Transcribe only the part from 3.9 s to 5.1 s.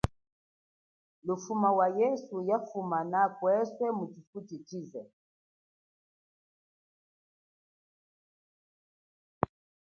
muchifuchichize.